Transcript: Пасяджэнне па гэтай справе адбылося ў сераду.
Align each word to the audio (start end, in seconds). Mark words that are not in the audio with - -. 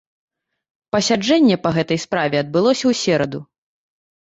Пасяджэнне 0.95 1.59
па 1.67 1.75
гэтай 1.77 2.01
справе 2.05 2.35
адбылося 2.45 2.83
ў 2.91 3.03
сераду. 3.05 3.39